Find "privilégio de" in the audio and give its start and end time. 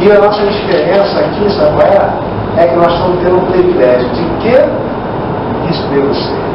3.46-4.24